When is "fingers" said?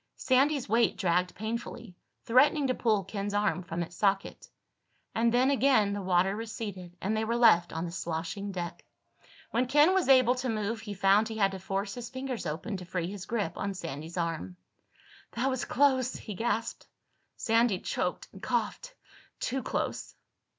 12.09-12.47